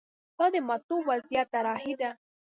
[0.37, 2.09] دا د مطلوب وضعیت طراحي ده.